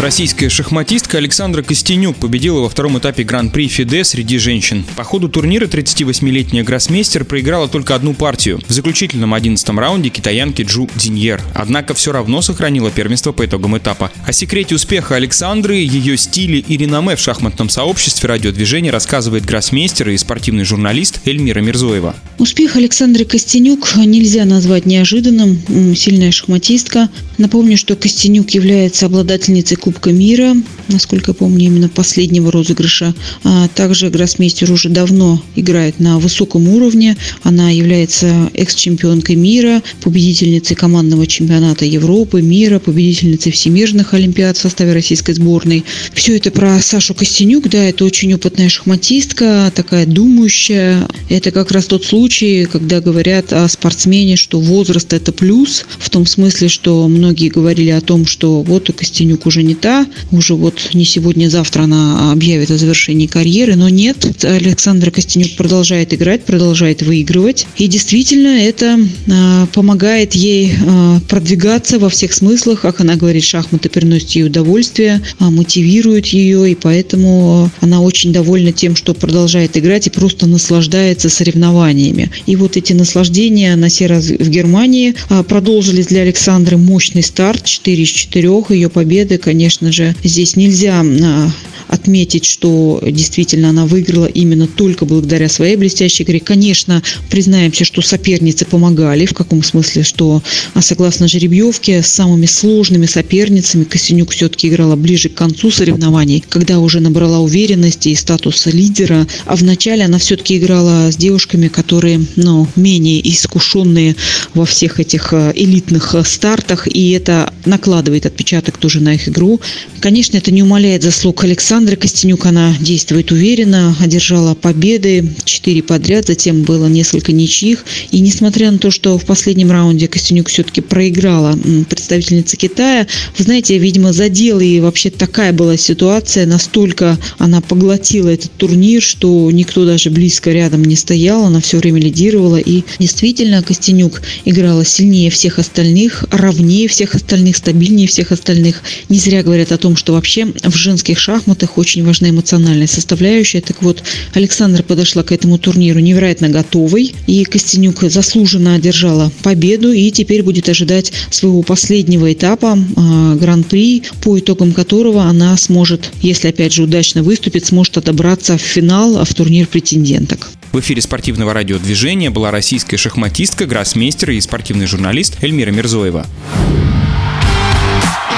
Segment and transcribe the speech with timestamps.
[0.00, 4.82] Российская шахматистка Александра Костенюк победила во втором этапе Гран-при ФИДЕ среди женщин.
[4.96, 8.62] По ходу турнира 38-летняя гроссмейстер проиграла только одну партию.
[8.66, 11.42] В заключительном 11 раунде китаянке Джу Диньер.
[11.52, 14.10] Однако все равно сохранила первенство по итогам этапа.
[14.24, 20.16] О секрете успеха Александры, ее стиле и реноме в шахматном сообществе радиодвижения рассказывает гроссмейстер и
[20.16, 22.16] спортивный журналист Эльмира Мирзоева.
[22.38, 25.60] Успех Александры Костенюк нельзя назвать неожиданным.
[25.94, 27.10] Сильная шахматистка.
[27.36, 30.54] Напомню, что Костенюк является обладательницей Кубка мира,
[30.86, 33.12] насколько я помню, именно последнего розыгрыша.
[33.42, 37.16] А также гроссмейстер уже давно играет на высоком уровне.
[37.42, 45.32] Она является экс-чемпионкой мира, победительницей командного чемпионата Европы, мира, победительницей всемирных олимпиад в составе российской
[45.32, 45.84] сборной.
[46.14, 51.08] Все это про Сашу Костенюк, да, это очень опытная шахматистка, такая думающая.
[51.28, 56.26] Это как раз тот случай, когда говорят о спортсмене, что возраст это плюс, в том
[56.26, 60.90] смысле, что многие говорили о том, что вот у Костенюк уже не та, уже вот
[60.94, 67.66] не сегодня-завтра она объявит о завершении карьеры, но нет, Александра Костенюк продолжает играть, продолжает выигрывать,
[67.76, 73.88] и действительно это э, помогает ей э, продвигаться во всех смыслах, как она говорит, шахматы
[73.88, 80.10] приносят ей удовольствие, мотивируют ее, и поэтому она очень довольна тем, что продолжает играть и
[80.10, 82.30] просто наслаждается соревнованиями.
[82.46, 85.14] И вот эти наслаждения на сей раз в Германии
[85.48, 91.00] продолжились для Александры мощный старт, 4 из 4, ее победы, конечно, конечно же, здесь нельзя
[91.00, 91.48] а,
[91.90, 96.38] отметить, что действительно она выиграла именно только благодаря своей блестящей игре.
[96.38, 100.42] Конечно, признаемся, что соперницы помогали, в каком смысле, что
[100.74, 106.78] а, согласно жеребьевке с самыми сложными соперницами Косинюк все-таки играла ближе к концу соревнований, когда
[106.78, 112.68] уже набрала уверенности и статуса лидера, а вначале она все-таки играла с девушками, которые ну,
[112.76, 114.14] менее искушенные
[114.54, 119.60] во всех этих а, элитных стартах, и это накладывает отпечаток тоже на их игру.
[119.98, 126.26] Конечно, это не умаляет заслуг Александра, Александра Костенюк, она действует уверенно, одержала победы, четыре подряд,
[126.26, 127.86] затем было несколько ничьих.
[128.10, 131.58] И несмотря на то, что в последнем раунде Костенюк все-таки проиграла
[131.88, 133.06] представительница Китая,
[133.38, 139.50] вы знаете, видимо, задела и вообще такая была ситуация, настолько она поглотила этот турнир, что
[139.50, 142.58] никто даже близко рядом не стоял, она все время лидировала.
[142.58, 148.82] И действительно, Костенюк играла сильнее всех остальных, равнее всех остальных, стабильнее всех остальных.
[149.08, 153.60] Не зря говорят о том, что вообще в женских шахматах них очень важна эмоциональная составляющая.
[153.60, 154.02] Так вот,
[154.34, 160.68] Александра подошла к этому турниру невероятно готовой, и Костенюк заслуженно одержала победу, и теперь будет
[160.68, 167.22] ожидать своего последнего этапа э, Гран-при, по итогам которого она сможет, если опять же удачно
[167.22, 170.50] выступит, сможет отобраться в финал, в турнир претенденток.
[170.72, 176.26] В эфире спортивного радиодвижения была российская шахматистка, гроссмейстер и спортивный журналист Эльмира Мирзоева.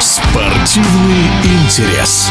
[0.00, 2.30] Спортивный интерес.